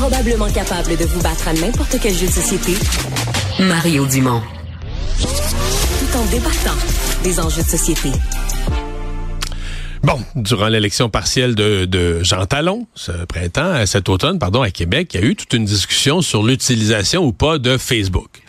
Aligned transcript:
probablement 0.00 0.50
capable 0.50 0.96
de 0.96 1.04
vous 1.04 1.20
battre 1.20 1.48
à 1.48 1.52
n'importe 1.52 1.96
quel 2.00 2.14
jeu 2.14 2.26
de 2.26 2.32
société, 2.32 2.72
Mario 3.58 4.06
Dumont. 4.06 4.40
Tout 5.18 6.16
en 6.16 6.24
débattant 6.30 6.78
des 7.22 7.38
enjeux 7.38 7.62
de 7.62 7.68
société. 7.68 8.08
Bon, 10.02 10.18
durant 10.36 10.68
l'élection 10.68 11.10
partielle 11.10 11.54
de, 11.54 11.84
de, 11.84 12.22
Jean 12.22 12.46
Talon, 12.46 12.86
ce 12.94 13.12
printemps, 13.26 13.84
cet 13.84 14.08
automne, 14.08 14.38
pardon, 14.38 14.62
à 14.62 14.70
Québec, 14.70 15.12
il 15.12 15.20
y 15.20 15.22
a 15.22 15.26
eu 15.26 15.36
toute 15.36 15.52
une 15.52 15.66
discussion 15.66 16.22
sur 16.22 16.42
l'utilisation 16.42 17.22
ou 17.22 17.34
pas 17.34 17.58
de 17.58 17.76
Facebook 17.76 18.40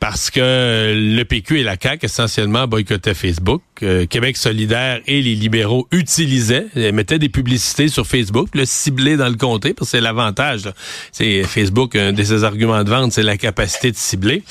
parce 0.00 0.30
que 0.30 0.94
le 0.94 1.22
PQ 1.24 1.60
et 1.60 1.62
la 1.62 1.76
CAQ 1.80 2.06
essentiellement 2.06 2.66
boycottaient 2.66 3.14
Facebook. 3.14 3.62
Euh, 3.82 4.06
Québec 4.06 4.36
solidaire 4.36 5.00
et 5.06 5.20
les 5.20 5.34
libéraux 5.34 5.88
utilisaient, 5.90 6.66
mettaient 6.92 7.18
des 7.18 7.28
publicités 7.28 7.88
sur 7.88 8.06
Facebook, 8.06 8.48
le 8.54 8.64
cibler 8.64 9.16
dans 9.16 9.28
le 9.28 9.34
comté, 9.34 9.74
parce 9.74 9.90
que 9.90 9.96
c'est 9.96 10.00
l'avantage. 10.00 10.70
C'est 11.10 11.42
Facebook, 11.42 11.96
un 11.96 12.12
de 12.12 12.22
ses 12.22 12.44
arguments 12.44 12.84
de 12.84 12.90
vente, 12.90 13.12
c'est 13.12 13.22
la 13.22 13.36
capacité 13.36 13.90
de 13.90 13.96
cibler. 13.96 14.42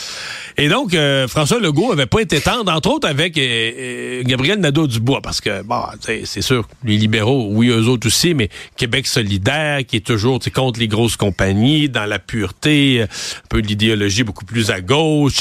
Et 0.57 0.67
donc, 0.67 0.93
euh, 0.93 1.27
François 1.27 1.59
Legault 1.59 1.91
avait 1.91 2.05
pas 2.05 2.19
été 2.19 2.41
tendre, 2.41 2.71
entre 2.71 2.89
autres 2.91 3.07
avec 3.07 3.37
euh, 3.37 4.23
Gabriel 4.25 4.59
Nadeau-Dubois, 4.59 5.21
parce 5.21 5.39
que, 5.39 5.63
bon, 5.63 5.81
c'est 6.01 6.41
sûr, 6.41 6.67
les 6.83 6.97
libéraux, 6.97 7.47
oui, 7.51 7.69
eux 7.69 7.87
autres 7.87 8.07
aussi, 8.07 8.33
mais 8.33 8.49
Québec 8.75 9.07
solidaire, 9.07 9.85
qui 9.85 9.97
est 9.97 10.05
toujours 10.05 10.39
contre 10.53 10.79
les 10.79 10.87
grosses 10.87 11.15
compagnies, 11.15 11.89
dans 11.89 12.05
la 12.05 12.19
pureté, 12.19 13.03
un 13.03 13.07
peu 13.49 13.61
d'idéologie 13.61 14.23
beaucoup 14.23 14.45
plus 14.45 14.69
à 14.69 14.81
gauche, 14.81 15.32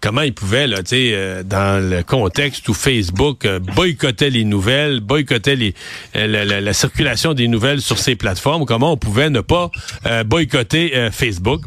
comment 0.00 0.22
ils 0.22 0.34
pouvaient, 0.34 0.66
là, 0.66 0.78
euh, 0.92 1.42
dans 1.42 1.82
le 1.82 2.02
contexte 2.02 2.68
où 2.68 2.74
Facebook 2.74 3.44
euh, 3.44 3.58
boycottait 3.58 4.30
les 4.30 4.44
nouvelles, 4.44 5.00
boycottait 5.00 5.74
euh, 6.16 6.60
la, 6.60 6.72
circulation 6.72 7.34
des 7.34 7.48
nouvelles 7.48 7.80
sur 7.80 7.98
ces 7.98 8.16
plateformes, 8.16 8.64
comment 8.64 8.92
on 8.92 8.96
pouvait 8.96 9.30
ne 9.30 9.40
pas 9.40 9.70
boycotter 10.26 11.08
Facebook? 11.10 11.62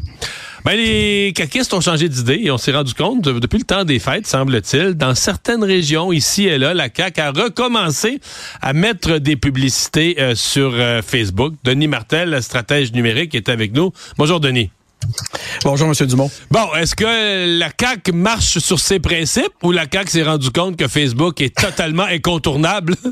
Ben, 0.64 0.76
les 0.76 1.32
caquistes 1.34 1.74
ont 1.74 1.80
changé 1.80 2.08
d'idée 2.08 2.40
et 2.44 2.50
on 2.50 2.56
s'est 2.56 2.72
rendu 2.72 2.94
compte, 2.94 3.22
depuis 3.22 3.58
le 3.58 3.64
temps 3.64 3.84
des 3.84 3.98
fêtes, 3.98 4.26
semble-t-il, 4.26 4.94
dans 4.94 5.14
certaines 5.14 5.64
régions, 5.64 6.12
ici 6.12 6.46
et 6.46 6.56
là, 6.56 6.72
la 6.72 6.88
CAQ 6.94 7.20
a 7.20 7.30
recommencé 7.32 8.20
à 8.60 8.72
mettre 8.72 9.18
des 9.18 9.36
publicités 9.36 10.16
sur 10.34 10.72
Facebook. 11.04 11.54
Denis 11.64 11.88
Martel, 11.88 12.40
stratège 12.42 12.92
numérique, 12.92 13.34
est 13.34 13.48
avec 13.48 13.72
nous. 13.72 13.92
Bonjour, 14.16 14.40
Denis. 14.40 14.70
Bonjour, 15.64 15.88
M. 15.88 16.06
Dumont. 16.06 16.30
Bon, 16.50 16.74
est-ce 16.74 16.94
que 16.94 17.58
la 17.58 17.70
CAQ 17.78 18.12
marche 18.12 18.58
sur 18.58 18.78
ses 18.80 19.00
principes 19.00 19.52
ou 19.62 19.72
la 19.72 19.86
CAQ 19.90 20.10
s'est 20.10 20.22
rendu 20.22 20.50
compte 20.50 20.76
que 20.76 20.88
Facebook 20.88 21.40
est 21.40 21.54
totalement 21.56 22.04
incontournable? 22.04 22.94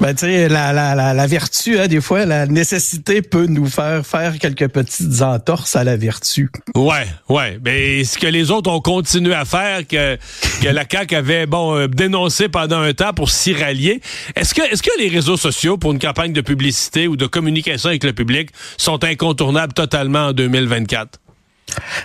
Ben, 0.00 0.12
tu 0.14 0.26
sais, 0.26 0.48
la, 0.48 0.72
la, 0.72 0.94
la, 0.94 1.14
la, 1.14 1.26
vertu, 1.26 1.78
hein, 1.78 1.88
des 1.88 2.02
fois, 2.02 2.26
la 2.26 2.46
nécessité 2.46 3.22
peut 3.22 3.46
nous 3.46 3.66
faire 3.66 4.06
faire 4.06 4.38
quelques 4.38 4.68
petites 4.68 5.22
entorses 5.22 5.74
à 5.74 5.84
la 5.84 5.96
vertu. 5.96 6.50
Ouais, 6.74 7.06
ouais. 7.30 7.58
Mais 7.64 8.04
ce 8.04 8.18
que 8.18 8.26
les 8.26 8.50
autres 8.50 8.70
ont 8.70 8.80
continué 8.80 9.34
à 9.34 9.46
faire, 9.46 9.86
que, 9.86 10.16
que 10.62 10.68
la 10.68 10.84
CAQ 10.90 11.14
avait, 11.14 11.46
bon, 11.46 11.76
euh, 11.76 11.88
dénoncé 11.88 12.48
pendant 12.48 12.80
un 12.80 12.92
temps 12.92 13.14
pour 13.14 13.30
s'y 13.30 13.54
rallier, 13.54 14.02
est-ce 14.34 14.52
que, 14.54 14.62
est-ce 14.62 14.82
que 14.82 14.90
les 14.98 15.08
réseaux 15.08 15.38
sociaux, 15.38 15.78
pour 15.78 15.92
une 15.92 15.98
campagne 15.98 16.32
de 16.32 16.42
publicité 16.42 17.08
ou 17.08 17.16
de 17.16 17.26
communication 17.26 17.88
avec 17.88 18.04
le 18.04 18.12
public, 18.12 18.50
sont 18.76 19.02
incontournables 19.02 19.72
totalement 19.72 20.26
en 20.26 20.32
2024? 20.32 21.20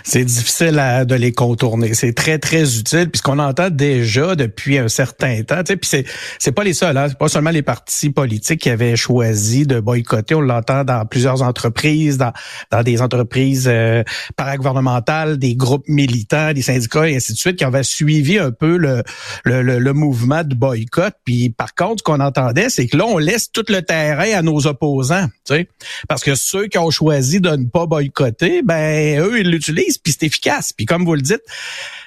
C'est 0.04 0.24
difficile 0.24 0.82
de 1.06 1.14
les 1.14 1.32
contourner. 1.32 1.94
C'est 1.94 2.12
très 2.12 2.38
très 2.38 2.78
utile 2.78 3.10
puisqu'on 3.10 3.38
entend 3.38 3.70
déjà 3.70 4.34
depuis 4.34 4.78
un 4.78 4.88
certain 4.88 5.42
temps. 5.42 5.62
Puis 5.64 5.78
c'est 5.82 6.04
c'est 6.38 6.52
pas 6.52 6.64
les 6.64 6.74
seuls. 6.74 6.96
Hein? 6.96 7.06
C'est 7.08 7.18
pas 7.18 7.28
seulement 7.28 7.50
les 7.50 7.62
partis 7.62 8.10
politiques 8.10 8.60
qui 8.60 8.70
avaient 8.70 8.96
choisi 8.96 9.66
de 9.66 9.80
boycotter. 9.80 10.34
On 10.34 10.40
l'entend 10.40 10.84
dans 10.84 11.06
plusieurs 11.06 11.42
entreprises, 11.42 12.18
dans 12.18 12.32
dans 12.70 12.82
des 12.82 13.00
entreprises 13.00 13.68
euh, 13.68 14.02
paragouvernementales, 14.36 15.38
des 15.38 15.54
groupes 15.54 15.88
militants, 15.88 16.52
des 16.52 16.62
syndicats 16.62 17.08
et 17.08 17.16
ainsi 17.16 17.32
de 17.32 17.38
suite 17.38 17.56
qui 17.56 17.64
avaient 17.64 17.84
suivi 17.84 18.38
un 18.38 18.50
peu 18.50 18.76
le 18.76 19.02
le, 19.44 19.62
le, 19.62 19.92
mouvement 19.92 20.42
de 20.42 20.54
boycott. 20.54 21.14
Puis 21.24 21.50
par 21.50 21.74
contre, 21.74 21.98
ce 21.98 22.02
qu'on 22.02 22.20
entendait, 22.20 22.68
c'est 22.68 22.86
que 22.86 22.96
là 22.96 23.04
on 23.06 23.18
laisse 23.18 23.50
tout 23.52 23.64
le 23.68 23.82
terrain 23.82 24.32
à 24.34 24.42
nos 24.42 24.66
opposants. 24.66 25.28
sais 25.44 25.68
Parce 26.08 26.22
que 26.22 26.34
ceux 26.34 26.66
qui 26.66 26.78
ont 26.78 26.90
choisi 26.90 27.40
de 27.40 27.50
ne 27.50 27.66
pas 27.66 27.86
boycotter, 27.86 28.62
ben 28.62 29.20
eux 29.20 29.38
ils 29.38 29.51
l'utilise, 29.52 29.98
puis 29.98 30.12
c'est 30.12 30.26
efficace. 30.26 30.72
Puis 30.72 30.86
comme 30.86 31.04
vous 31.04 31.14
le 31.14 31.22
dites, 31.22 31.42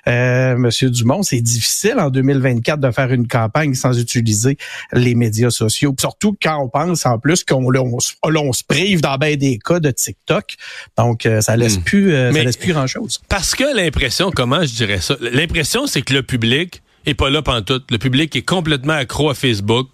euh, 0.08 0.58
Monsieur 0.58 0.90
Dumont, 0.90 1.24
c'est 1.24 1.42
difficile 1.42 1.96
en 1.98 2.10
2024 2.10 2.80
de 2.80 2.92
faire 2.92 3.12
une 3.12 3.28
campagne 3.28 3.74
sans 3.74 3.98
utiliser 3.98 4.58
les 4.94 5.16
médias 5.16 5.50
sociaux. 5.50 5.96
surtout 6.00 6.36
quand 6.42 6.62
on 6.62 6.70
pense 6.70 7.06
en 7.06 7.18
plus 7.20 7.44
qu'on 7.44 7.66
on, 7.66 8.54
se 8.54 8.64
prive 8.64 9.02
dans 9.02 9.18
bien 9.18 9.36
des 9.36 9.58
cas 9.58 9.80
de 9.80 9.92
TikTok. 9.92 10.56
Donc 10.98 11.26
euh, 11.26 11.42
ça 11.42 11.56
laisse 11.56 11.78
hmm. 11.78 11.84
plus 11.84 12.14
euh, 12.14 12.32
ça 12.32 12.44
laisse 12.44 12.58
plus 12.58 12.74
grand 12.74 12.88
chose. 12.88 13.20
Parce 13.30 13.56
que 13.56 13.76
l'impression, 13.76 14.32
comment 14.32 14.62
je 14.62 14.74
dirais 14.74 15.02
ça? 15.02 15.16
L'impression, 15.22 15.88
c'est 15.88 16.02
que 16.02 16.14
le 16.14 16.24
public 16.24 16.82
est 17.06 17.14
pas 17.14 17.30
là 17.30 17.42
tout. 17.66 17.82
Le 17.90 17.98
public 17.98 18.36
est 18.36 18.42
complètement 18.42 18.94
accro 18.94 19.30
à 19.30 19.36
Facebook 19.36 19.90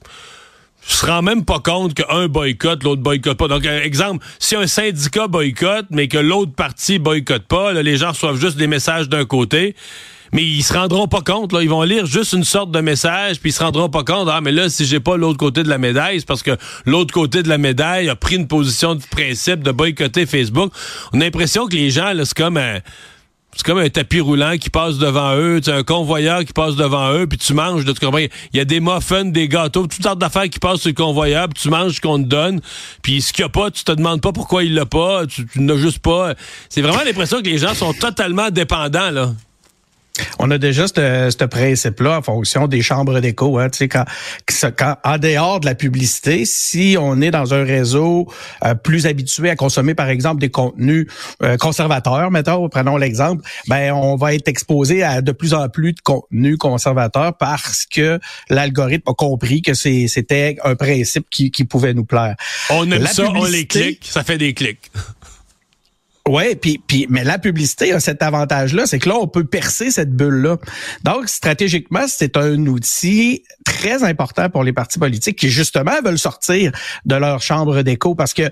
se 0.81 1.05
rend 1.05 1.21
même 1.21 1.45
pas 1.45 1.59
compte 1.59 1.93
qu'un 1.93 2.27
boycotte, 2.27 2.83
l'autre 2.83 3.01
boycotte 3.01 3.37
pas. 3.37 3.47
Donc, 3.47 3.65
exemple, 3.65 4.25
si 4.39 4.55
un 4.55 4.67
syndicat 4.67 5.27
boycotte, 5.27 5.85
mais 5.89 6.07
que 6.07 6.17
l'autre 6.17 6.53
parti 6.53 6.99
boycotte 6.99 7.43
pas, 7.43 7.73
les 7.73 7.97
gens 7.97 8.09
reçoivent 8.09 8.39
juste 8.39 8.57
des 8.57 8.67
messages 8.67 9.07
d'un 9.07 9.25
côté, 9.25 9.75
mais 10.33 10.43
ils 10.43 10.63
se 10.63 10.73
rendront 10.73 11.07
pas 11.07 11.21
compte. 11.21 11.51
Là. 11.53 11.61
Ils 11.61 11.69
vont 11.69 11.83
lire 11.83 12.05
juste 12.05 12.33
une 12.33 12.43
sorte 12.43 12.71
de 12.71 12.79
message, 12.79 13.39
puis 13.39 13.49
ils 13.49 13.53
se 13.53 13.63
rendront 13.63 13.89
pas 13.89 14.03
compte. 14.03 14.27
Ah, 14.31 14.41
mais 14.41 14.51
là, 14.51 14.69
si 14.69 14.85
j'ai 14.85 14.99
pas 14.99 15.17
l'autre 15.17 15.37
côté 15.37 15.63
de 15.63 15.69
la 15.69 15.77
médaille, 15.77 16.19
c'est 16.19 16.27
parce 16.27 16.43
que 16.43 16.57
l'autre 16.85 17.13
côté 17.13 17.43
de 17.43 17.49
la 17.49 17.57
médaille 17.57 18.09
a 18.09 18.15
pris 18.15 18.35
une 18.35 18.47
position 18.47 18.95
de 18.95 19.01
principe 19.11 19.61
de 19.61 19.71
boycotter 19.71 20.25
Facebook. 20.25 20.71
On 21.13 21.19
a 21.21 21.25
l'impression 21.25 21.67
que 21.67 21.75
les 21.75 21.89
gens, 21.89 22.13
là, 22.13 22.25
c'est 22.25 22.37
comme 22.37 22.57
un 22.57 22.79
c'est 23.56 23.66
comme 23.66 23.79
un 23.79 23.89
tapis 23.89 24.22
roulant 24.22 24.57
qui 24.57 24.69
passe 24.69 24.97
devant 24.97 25.35
eux, 25.35 25.59
un 25.67 25.84
convoyeur 25.84 26.45
qui 26.45 26.53
passe 26.53 26.75
devant 26.75 27.12
eux, 27.13 27.28
puis 27.28 27.38
tu 27.38 27.53
manges, 27.53 27.85
de, 27.85 27.91
comprends? 27.91 28.19
Il 28.19 28.29
y 28.53 28.59
a 28.59 28.66
des 28.66 28.79
muffins, 28.79 29.25
des 29.25 29.47
gâteaux, 29.47 29.88
toutes 29.88 30.03
sortes 30.03 30.19
d'affaires 30.19 30.50
qui 30.50 30.59
passent 30.59 30.81
sur 30.81 30.89
le 30.89 30.95
convoyeur, 30.95 31.47
puis 31.50 31.61
tu 31.61 31.69
manges 31.69 31.95
ce 31.95 32.01
qu'on 32.01 32.17
te 32.17 32.28
donne, 32.28 32.61
puis 33.01 33.22
ce 33.22 33.34
qu'il 33.34 33.44
n'y 33.44 33.47
a 33.47 33.50
pas, 33.50 33.69
tu 33.69 33.84
te 33.84 33.91
demandes 33.91 34.22
pas 34.22 34.31
pourquoi 34.31 34.63
il 34.63 34.73
l'a 34.73 34.85
pas, 34.85 35.25
tu, 35.28 35.45
tu 35.45 35.59
n'as 35.61 35.78
juste 35.78 36.00
pas. 36.00 36.34
C'est 36.69 36.81
vraiment 36.81 37.03
l'impression 37.03 37.40
que 37.40 37.47
les 37.47 37.57
gens 37.57 37.73
sont 37.73 37.94
totalement 37.94 38.50
dépendants, 38.50 39.11
là. 39.11 39.34
On 40.39 40.51
a 40.51 40.57
déjà 40.57 40.88
ce 40.88 41.45
principe-là 41.45 42.17
en 42.17 42.22
fonction 42.22 42.67
des 42.67 42.81
chambres 42.81 43.19
d'écho. 43.19 43.59
Hein, 43.59 43.67
quand, 43.89 44.05
quand, 44.77 44.95
en 45.03 45.17
dehors 45.17 45.59
de 45.59 45.66
la 45.66 45.75
publicité, 45.75 46.45
si 46.45 46.97
on 46.99 47.22
est 47.22 47.31
dans 47.31 47.53
un 47.53 47.63
réseau 47.63 48.27
euh, 48.66 48.75
plus 48.75 49.05
habitué 49.05 49.49
à 49.49 49.55
consommer, 49.55 49.95
par 49.95 50.09
exemple, 50.09 50.41
des 50.41 50.49
contenus 50.49 51.07
euh, 51.44 51.57
conservateurs, 51.57 52.31
mettons, 52.31 52.67
prenons 52.69 52.97
l'exemple, 52.97 53.44
ben 53.67 53.94
on 53.94 54.16
va 54.16 54.33
être 54.33 54.47
exposé 54.47 55.03
à 55.03 55.22
de 55.22 55.31
plus 55.31 55.53
en 55.53 55.69
plus 55.69 55.94
de 55.94 56.01
contenus 56.01 56.57
conservateurs 56.57 57.38
parce 57.38 57.85
que 57.85 58.19
l'algorithme 58.49 59.09
a 59.09 59.13
compris 59.13 59.61
que 59.61 59.73
c'était 59.73 60.57
un 60.63 60.75
principe 60.75 61.28
qui, 61.29 61.51
qui 61.51 61.63
pouvait 61.63 61.93
nous 61.93 62.05
plaire. 62.05 62.35
On 62.69 62.89
aime 62.91 63.07
ça, 63.07 63.29
on 63.29 63.45
les 63.45 63.66
clique, 63.66 64.05
ça 64.09 64.23
fait 64.23 64.38
des 64.38 64.53
clics. 64.53 64.91
Ouais, 66.29 66.55
puis 66.55 66.79
puis 66.85 67.07
mais 67.09 67.23
la 67.23 67.39
publicité 67.39 67.93
a 67.93 67.99
cet 67.99 68.21
avantage-là, 68.21 68.85
c'est 68.85 68.99
que 68.99 69.09
là 69.09 69.15
on 69.19 69.27
peut 69.27 69.43
percer 69.43 69.89
cette 69.89 70.15
bulle-là. 70.15 70.57
Donc 71.03 71.27
stratégiquement, 71.27 72.05
c'est 72.07 72.37
un 72.37 72.63
outil 72.67 73.43
très 73.65 74.03
important 74.03 74.47
pour 74.49 74.63
les 74.63 74.71
partis 74.71 74.99
politiques 74.99 75.39
qui 75.39 75.49
justement 75.49 75.99
veulent 76.05 76.19
sortir 76.19 76.71
de 77.05 77.15
leur 77.15 77.41
chambre 77.41 77.81
d'écho 77.81 78.13
parce 78.13 78.35
que 78.35 78.43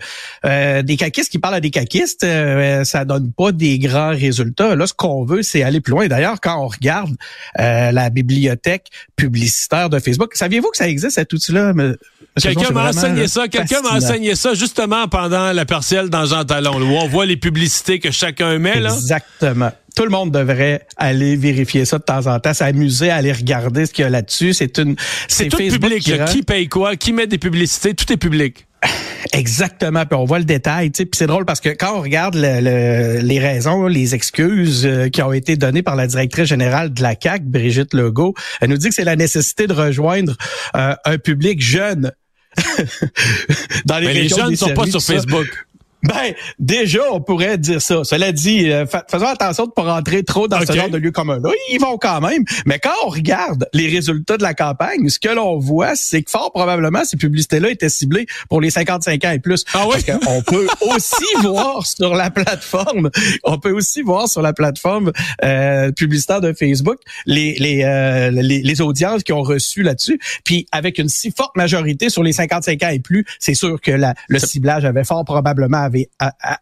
euh, 0.46 0.81
des 0.81 0.97
caquistes 0.97 1.31
qui 1.31 1.38
parlent 1.38 1.53
à 1.53 1.59
des 1.59 1.69
caquistes, 1.69 2.24
euh, 2.24 2.84
ça 2.85 3.06
donne 3.06 3.31
pas 3.31 3.52
des 3.52 3.78
grands 3.78 4.09
résultats. 4.09 4.75
Là, 4.75 4.88
ce 4.88 4.94
qu'on 4.96 5.24
veut, 5.24 5.44
c'est 5.44 5.62
aller 5.62 5.79
plus 5.79 5.91
loin. 5.91 6.08
D'ailleurs, 6.08 6.41
quand 6.41 6.58
on 6.59 6.68
regarde 6.68 7.16
euh, 7.59 7.91
la 7.91 8.09
bibliothèque 8.09 8.88
publicitaire 9.16 9.91
de 9.91 10.00
Facebook, 10.00 10.31
saviez-vous 10.34 10.72
que 10.72 10.78
ça 10.78 10.88
existe 10.88 11.16
cet 11.16 11.31
outil-là 11.34 11.74
Quelqu'un 12.41 12.72
m'a 12.72 12.90
enseigné 12.90 13.28
ça. 13.28 13.47
Quelqu'un 13.47 13.81
m'a 13.81 13.96
enseigné 13.96 14.35
ça 14.35 14.53
justement 14.53 15.08
pendant 15.08 15.52
la 15.52 15.66
partielle 15.66 16.09
dans 16.09 16.25
Jean 16.25 16.46
Talon, 16.46 16.79
où 16.79 16.96
on 16.96 17.08
voit 17.08 17.26
les 17.26 17.35
publicités 17.35 17.59
que 18.00 18.11
chacun 18.11 18.58
met. 18.59 18.79
Là. 18.79 18.94
Exactement. 18.94 19.72
Tout 19.96 20.03
le 20.03 20.09
monde 20.09 20.32
devrait 20.32 20.88
aller 20.97 21.35
vérifier 21.35 21.84
ça 21.85 21.97
de 21.97 22.03
temps 22.03 22.28
en 22.28 22.40
temps, 22.40 22.53
s'amuser 22.53 23.09
à 23.09 23.16
aller 23.16 23.34
regarder 23.34 23.85
ce 23.85 23.94
qu'il 23.94 24.03
y 24.03 24.06
a 24.06 24.09
là-dessus. 24.09 24.53
C'est 24.53 24.78
une, 24.78 24.96
c'est 25.28 25.47
tout 25.47 25.58
public. 25.58 26.03
Qui, 26.03 26.17
qui 26.26 26.44
paye 26.44 26.70
quoi, 26.70 26.96
qui 26.96 27.11
met 27.11 27.28
des 27.28 27.38
publicités, 27.38 27.94
tout 27.94 28.11
est 28.14 28.17
public. 28.17 28.66
Exactement, 29.34 30.06
puis 30.06 30.17
on 30.17 30.26
voit 30.26 30.40
le 30.40 30.46
détail, 30.46 30.91
tu 30.91 31.00
sais, 31.00 31.06
puis 31.06 31.17
c'est 31.17 31.28
drôle 31.28 31.46
parce 31.46 31.59
que 31.59 31.70
quand 31.70 31.97
on 31.97 32.02
regarde 32.02 32.35
les 32.35 33.40
raisons, 33.40 33.88
les 33.88 34.16
excuses 34.16 34.85
euh, 34.85 35.09
qui 35.09 35.22
ont 35.22 35.34
été 35.34 35.58
données 35.58 35.84
par 35.84 35.96
la 35.96 36.08
directrice 36.08 36.46
générale 36.47 36.94
de 36.94 37.02
la 37.02 37.16
CAC, 37.16 37.44
Brigitte 37.44 37.94
Legault, 37.94 38.34
elle 38.61 38.70
nous 38.70 38.78
dit 38.78 38.90
que 38.90 38.96
c'est 38.96 39.03
la 39.03 39.17
nécessité 39.17 39.67
de 39.67 39.73
rejoindre 39.73 40.35
euh, 40.76 40.96
un 41.03 41.17
public 41.17 41.61
jeune 41.61 42.14
dans 43.85 44.00
les, 44.00 44.08
Mais 44.08 44.14
les 44.14 44.29
jeunes 44.29 44.52
ne 44.52 44.56
sont 44.56 44.73
pas 44.73 44.88
sur 44.88 45.02
Facebook. 45.02 45.47
Ben, 46.03 46.34
déjà, 46.59 47.01
on 47.11 47.19
pourrait 47.19 47.57
dire 47.57 47.81
ça. 47.81 48.03
Cela 48.03 48.31
dit, 48.31 48.72
euh, 48.72 48.85
faisons 49.09 49.25
attention 49.25 49.66
de 49.66 49.69
ne 49.69 49.73
pas 49.73 49.93
rentrer 49.93 50.23
trop 50.23 50.47
dans 50.47 50.61
ce 50.66 50.72
genre 50.72 50.90
de 50.90 50.97
lieu 50.97 51.11
commun. 51.11 51.40
Là, 51.43 51.49
ils 51.72 51.79
vont 51.79 51.97
quand 51.97 52.22
même. 52.22 52.43
Mais 52.66 52.79
quand 52.79 52.93
on 53.05 53.09
regarde 53.09 53.67
les 53.73 53.87
résultats 53.87 54.37
de 54.37 54.43
la 54.43 54.53
campagne, 54.53 55.09
ce 55.09 55.19
que 55.19 55.29
l'on 55.29 55.57
voit, 55.59 55.96
c'est 55.96 56.23
que 56.23 56.31
fort 56.31 56.51
probablement, 56.53 57.03
ces 57.03 57.17
publicités-là 57.17 57.69
étaient 57.69 57.90
ciblées 57.90 58.28
pour 58.49 58.61
les 58.61 58.69
55 58.69 59.25
ans 59.25 59.31
et 59.31 59.40
plus. 59.40 59.66
Ah 59.73 59.85
oui? 59.87 59.97
Parce 60.05 60.25
qu'on 60.25 60.41
peut 60.41 60.67
aussi 60.96 61.25
voir 61.41 61.85
sur 61.85 62.16
la 62.16 62.29
plateforme, 62.29 63.09
on 63.43 63.59
peut 63.59 63.72
aussi 63.72 64.01
voir 64.01 64.29
sur 64.29 64.41
la 64.41 64.53
plateforme 64.53 65.11
euh, 65.43 65.91
publicitaire 65.91 66.40
de 66.40 66.53
Facebook 66.53 66.99
les, 67.25 67.55
les, 67.59 67.84
euh, 67.84 68.31
les, 68.31 68.61
les, 68.61 68.81
audiences 68.81 69.23
qui 69.23 69.34
ont 69.34 69.41
reçu 69.41 69.84
là-dessus. 69.84 70.19
Puis 70.46 70.66
avec 70.72 70.97
une 70.97 71.09
si 71.09 71.31
forte 71.31 71.57
majorité 71.57 72.09
sur 72.09 72.23
les 72.23 72.31
55 72.31 72.84
ans 72.84 72.90
et 72.90 72.99
plus, 72.99 73.25
c'est 73.40 73.53
sûr 73.53 73.81
que 73.81 73.91
la, 73.91 74.13
le 74.29 74.40
ciblage 74.40 74.85
avait 74.85 75.03
fort 75.03 75.25
probablement 75.25 75.89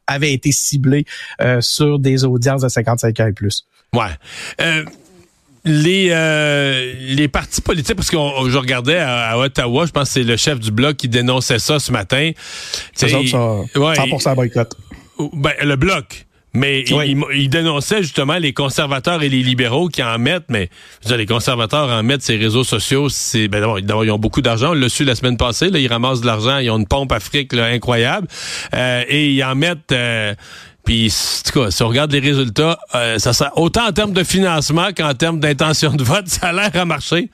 avait, 0.07 0.33
été 0.33 0.51
ciblé 0.51 1.05
euh, 1.41 1.61
sur 1.61 1.99
des 1.99 2.23
audiences 2.23 2.61
de 2.61 2.69
55 2.69 3.19
ans 3.19 3.27
et 3.27 3.33
plus. 3.33 3.65
Ouais. 3.93 4.05
Euh, 4.61 4.83
les 5.65 6.09
euh, 6.11 6.93
les 6.99 7.27
partis 7.27 7.61
politiques 7.61 7.95
parce 7.95 8.09
que 8.09 8.17
je 8.17 8.57
regardais 8.57 8.99
à, 8.99 9.37
Ottawa, 9.37 9.85
je 9.85 9.91
pense 9.91 10.09
que 10.09 10.13
c'est 10.13 10.23
le 10.23 10.37
chef 10.37 10.59
du 10.59 10.71
bloc 10.71 10.95
qui 10.95 11.09
dénonçait 11.09 11.59
ça 11.59 11.79
ce 11.79 11.91
matin. 11.91 12.31
Les 13.01 13.13
autres 13.13 13.27
sont 13.27 13.65
100% 13.75 14.35
boycott. 14.35 14.75
Ben, 15.33 15.53
le 15.61 15.75
bloc. 15.75 16.26
Mais 16.53 16.83
il, 16.83 17.49
dénonçait 17.49 18.01
justement 18.01 18.37
les 18.37 18.53
conservateurs 18.53 19.21
et 19.21 19.29
les 19.29 19.43
libéraux 19.43 19.89
qui 19.89 20.01
en 20.01 20.17
mettent, 20.17 20.49
mais 20.49 20.69
je 21.07 21.13
les 21.13 21.25
conservateurs 21.25 21.89
en 21.89 22.01
mettent 22.01 22.23
ces 22.23 22.37
réseaux 22.37 22.63
sociaux, 22.63 23.09
c'est 23.09 23.47
ben 23.47 23.61
d'abord 23.81 24.05
ils 24.05 24.11
ont 24.11 24.17
beaucoup 24.17 24.41
d'argent, 24.41 24.71
on 24.71 24.73
l'a 24.73 24.89
su 24.89 25.03
la 25.03 25.13
semaine 25.13 25.37
passée, 25.37 25.69
là, 25.69 25.77
ils 25.77 25.87
ramassent 25.87 26.21
de 26.21 26.25
l'argent, 26.25 26.57
ils 26.57 26.71
ont 26.71 26.79
une 26.79 26.87
pompe 26.87 27.11
Afrique 27.11 27.53
incroyable, 27.53 28.27
euh, 28.73 29.03
et 29.07 29.29
ils 29.29 29.43
en 29.43 29.55
mettent 29.55 29.91
euh, 29.91 30.33
puis, 30.87 31.13
en 31.13 31.51
tout 31.51 31.59
cas, 31.59 31.69
si 31.69 31.83
on 31.83 31.89
regarde 31.89 32.13
les 32.13 32.21
résultats, 32.21 32.79
euh, 32.95 33.19
ça, 33.19 33.33
ça 33.33 33.51
autant 33.57 33.89
en 33.89 33.91
termes 33.91 34.13
de 34.13 34.23
financement 34.23 34.87
qu'en 34.95 35.13
termes 35.13 35.41
d'intention 35.41 35.93
de 35.93 36.01
vote, 36.01 36.27
ça 36.27 36.47
a 36.47 36.53
l'air 36.53 36.71
à 36.73 36.85
marcher. 36.85 37.29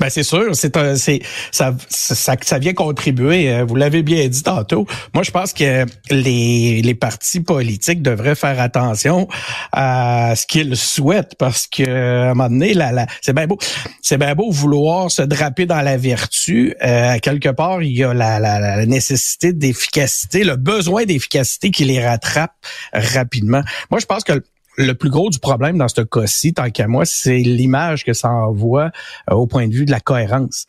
Ben 0.00 0.08
c'est 0.10 0.22
sûr, 0.22 0.54
c'est 0.54 0.76
c'est 0.96 1.20
ça, 1.52 1.74
ça, 1.88 2.36
ça 2.40 2.58
vient 2.58 2.72
contribuer. 2.72 3.50
Euh, 3.50 3.64
vous 3.64 3.76
l'avez 3.76 4.02
bien 4.02 4.26
dit 4.28 4.42
tantôt. 4.42 4.86
Moi, 5.12 5.22
je 5.22 5.30
pense 5.30 5.52
que 5.52 5.84
les 6.10 6.82
les 6.82 6.94
partis 6.94 7.40
politiques 7.40 8.02
devraient 8.02 8.34
faire 8.34 8.60
attention 8.60 9.28
à 9.72 10.34
ce 10.36 10.46
qu'ils 10.46 10.76
souhaitent 10.76 11.34
parce 11.38 11.66
que 11.66 11.84
à 11.84 12.30
un 12.30 12.34
moment 12.34 12.48
donné, 12.48 12.74
la, 12.74 12.92
la 12.92 13.06
c'est 13.20 13.32
bien 13.32 13.46
beau, 13.46 13.58
c'est 14.02 14.18
bien 14.18 14.34
beau 14.34 14.50
vouloir 14.50 15.10
se 15.10 15.22
draper 15.22 15.66
dans 15.66 15.82
la 15.82 15.96
vertu. 15.96 16.74
Euh, 16.82 17.18
quelque 17.18 17.50
part, 17.50 17.82
il 17.82 17.96
y 17.96 18.04
a 18.04 18.14
la, 18.14 18.38
la, 18.40 18.58
la 18.58 18.86
nécessité 18.86 19.52
d'efficacité, 19.52 20.44
le 20.44 20.56
besoin 20.56 21.04
d'efficacité 21.04 21.70
qui 21.70 21.84
les 21.84 22.04
rattrape 22.04 22.52
rapidement. 22.92 23.62
Moi, 23.90 24.00
je 24.00 24.06
pense 24.06 24.24
que 24.24 24.42
le 24.76 24.94
plus 24.94 25.10
gros 25.10 25.30
du 25.30 25.38
problème 25.38 25.78
dans 25.78 25.88
ce 25.88 26.00
cas-ci, 26.00 26.54
tant 26.54 26.70
qu'à 26.70 26.86
moi, 26.86 27.04
c'est 27.04 27.38
l'image 27.38 28.04
que 28.04 28.12
ça 28.12 28.30
envoie 28.30 28.90
euh, 29.30 29.34
au 29.34 29.46
point 29.46 29.68
de 29.68 29.74
vue 29.74 29.84
de 29.84 29.90
la 29.90 30.00
cohérence. 30.00 30.66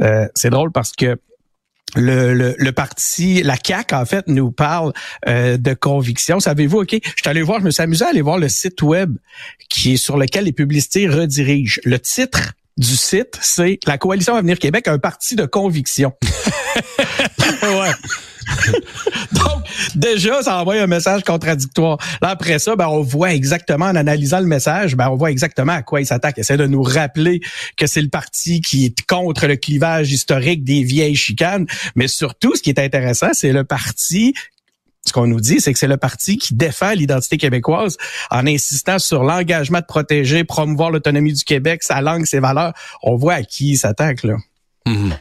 Euh, 0.00 0.28
c'est 0.34 0.50
drôle 0.50 0.72
parce 0.72 0.92
que 0.92 1.18
le, 1.94 2.54
le, 2.56 2.72
parti, 2.72 3.42
la 3.42 3.56
CAC 3.58 3.92
en 3.92 4.06
fait, 4.06 4.26
nous 4.26 4.50
parle 4.50 4.92
euh, 5.28 5.58
de 5.58 5.74
conviction. 5.74 6.40
Savez-vous, 6.40 6.78
OK, 6.78 6.92
je 6.92 7.10
suis 7.10 7.28
allé 7.28 7.42
voir, 7.42 7.60
je 7.60 7.66
me 7.66 7.70
suis 7.70 7.82
amusé 7.82 8.04
à 8.04 8.08
aller 8.08 8.22
voir 8.22 8.38
le 8.38 8.48
site 8.48 8.80
web 8.80 9.16
qui 9.68 9.94
est 9.94 9.96
sur 9.98 10.16
lequel 10.16 10.44
les 10.44 10.52
publicités 10.52 11.06
redirigent. 11.06 11.80
Le 11.84 11.98
titre 11.98 12.54
du 12.78 12.96
site, 12.96 13.38
c'est 13.42 13.78
La 13.86 13.98
Coalition 13.98 14.34
Avenir 14.34 14.58
Québec, 14.58 14.88
un 14.88 14.98
parti 14.98 15.36
de 15.36 15.44
conviction. 15.44 16.14
ouais. 17.62 17.92
Donc, 19.32 19.64
déjà, 19.94 20.42
ça 20.42 20.60
envoie 20.60 20.74
un 20.74 20.86
message 20.86 21.22
contradictoire. 21.22 21.98
Là, 22.20 22.30
après 22.30 22.58
ça, 22.58 22.76
ben, 22.76 22.88
on 22.88 23.02
voit 23.02 23.32
exactement, 23.32 23.86
en 23.86 23.94
analysant 23.94 24.40
le 24.40 24.46
message, 24.46 24.96
ben, 24.96 25.08
on 25.08 25.16
voit 25.16 25.30
exactement 25.30 25.72
à 25.72 25.82
quoi 25.82 26.00
il 26.00 26.06
s'attaque. 26.06 26.38
Essaie 26.38 26.56
de 26.56 26.66
nous 26.66 26.82
rappeler 26.82 27.40
que 27.76 27.86
c'est 27.86 28.02
le 28.02 28.08
parti 28.08 28.60
qui 28.60 28.86
est 28.86 29.06
contre 29.06 29.46
le 29.46 29.56
clivage 29.56 30.12
historique 30.12 30.64
des 30.64 30.82
vieilles 30.82 31.16
chicanes. 31.16 31.66
Mais 31.94 32.08
surtout, 32.08 32.54
ce 32.54 32.62
qui 32.62 32.70
est 32.70 32.78
intéressant, 32.78 33.30
c'est 33.32 33.52
le 33.52 33.64
parti 33.64 34.34
ce 35.04 35.12
qu'on 35.12 35.26
nous 35.26 35.40
dit, 35.40 35.60
c'est 35.60 35.72
que 35.72 35.78
c'est 35.80 35.88
le 35.88 35.96
parti 35.96 36.38
qui 36.38 36.54
défend 36.54 36.92
l'identité 36.92 37.36
québécoise 37.36 37.96
en 38.30 38.46
insistant 38.46 39.00
sur 39.00 39.24
l'engagement 39.24 39.80
de 39.80 39.84
protéger, 39.84 40.44
promouvoir 40.44 40.92
l'autonomie 40.92 41.32
du 41.32 41.42
Québec, 41.42 41.82
sa 41.82 42.00
langue, 42.00 42.24
ses 42.24 42.38
valeurs. 42.38 42.72
On 43.02 43.16
voit 43.16 43.34
à 43.34 43.42
qui 43.42 43.70
il 43.70 43.76
s'attaque, 43.76 44.22
là. 44.22 44.36
Mhm. 44.86 45.16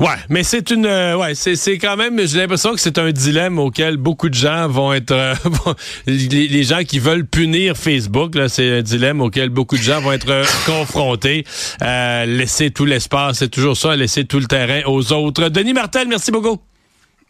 Ouais, 0.00 0.14
mais 0.28 0.44
c'est 0.44 0.70
une, 0.70 0.86
euh, 0.86 1.16
ouais, 1.16 1.34
c'est 1.34 1.56
c'est 1.56 1.78
quand 1.78 1.96
même. 1.96 2.24
J'ai 2.24 2.38
l'impression 2.38 2.72
que 2.72 2.80
c'est 2.80 2.98
un 2.98 3.10
dilemme 3.10 3.58
auquel 3.58 3.96
beaucoup 3.96 4.28
de 4.28 4.34
gens 4.34 4.68
vont 4.68 4.92
être, 4.92 5.10
euh, 5.10 5.34
les, 6.06 6.62
gens 6.62 6.84
qui 6.84 7.00
veulent 7.00 7.26
punir 7.26 7.76
Facebook, 7.76 8.36
là, 8.36 8.48
c'est 8.48 8.78
un 8.78 8.82
dilemme 8.82 9.20
auquel 9.20 9.48
beaucoup 9.48 9.76
de 9.76 9.82
gens 9.82 10.00
vont 10.00 10.12
être 10.12 10.30
euh, 10.30 10.44
confrontés. 10.66 11.44
laisser 11.80 12.70
tout 12.70 12.84
l'espace, 12.84 13.38
c'est 13.38 13.48
toujours 13.48 13.76
ça, 13.76 13.96
laisser 13.96 14.24
tout 14.24 14.38
le 14.38 14.46
terrain 14.46 14.82
aux 14.86 15.12
autres. 15.12 15.48
Denis 15.48 15.72
Martel, 15.72 16.06
merci 16.06 16.30
beaucoup. 16.30 16.58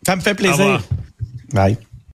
Ça 0.07 0.17
me 0.17 0.21
fait 0.21 0.35
plaisir. 0.35 0.81
Bye. 1.53 1.79